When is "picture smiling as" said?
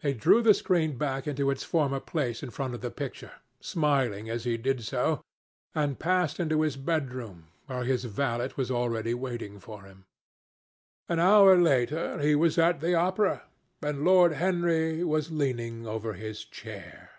2.92-4.44